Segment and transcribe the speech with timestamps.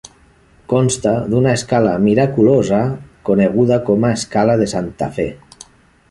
[0.71, 2.79] Consta d'una escala miraculosa
[3.29, 5.27] coneguda com a escala de Santa Fe.